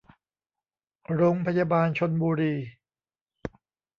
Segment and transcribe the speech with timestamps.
[1.15, 2.55] โรงพยาบาลชลบุรี